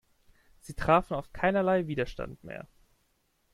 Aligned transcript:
Sie 0.61 0.73
trafen 0.73 1.13
auf 1.13 1.31
keinerlei 1.31 1.85
Widerstand 1.85 2.43
mehr. 2.43 2.67